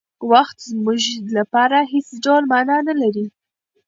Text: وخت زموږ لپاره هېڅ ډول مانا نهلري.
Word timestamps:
وخت 0.31 0.57
زموږ 0.69 1.03
لپاره 1.37 1.77
هېڅ 1.93 2.07
ډول 2.23 2.43
مانا 2.51 2.77
نهلري. 2.87 3.25